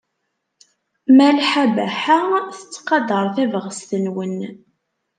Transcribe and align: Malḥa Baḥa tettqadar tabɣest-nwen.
Malḥa 1.17 1.65
Baḥa 1.75 2.17
tettqadar 2.57 3.25
tabɣest-nwen. 3.35 4.39